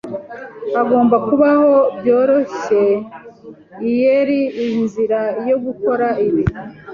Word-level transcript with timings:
Hagomba 0.75 1.15
kubaho 1.27 1.71
byoroshyeier 1.97 4.29
inzira 4.77 5.19
yo 5.49 5.57
gukora 5.65 6.07
ibi. 6.27 6.43